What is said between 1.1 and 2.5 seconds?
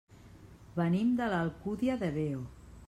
de l'Alcúdia de Veo.